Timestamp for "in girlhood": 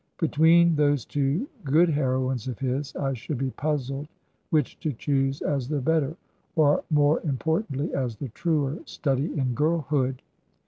9.37-10.23